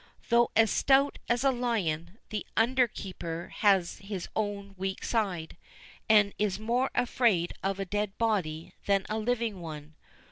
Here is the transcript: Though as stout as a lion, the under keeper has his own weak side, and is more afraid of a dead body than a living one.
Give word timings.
Though 0.29 0.49
as 0.55 0.71
stout 0.71 1.19
as 1.29 1.43
a 1.43 1.51
lion, 1.51 2.17
the 2.29 2.43
under 2.57 2.87
keeper 2.87 3.51
has 3.57 3.99
his 3.99 4.27
own 4.35 4.73
weak 4.75 5.03
side, 5.05 5.57
and 6.09 6.33
is 6.39 6.57
more 6.59 6.89
afraid 6.95 7.53
of 7.61 7.79
a 7.79 7.85
dead 7.85 8.17
body 8.17 8.73
than 8.87 9.05
a 9.09 9.19
living 9.19 9.61
one. 9.61 9.93